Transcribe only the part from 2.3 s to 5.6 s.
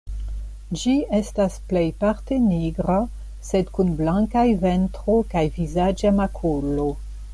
nigra, sed kun blankaj ventro kaj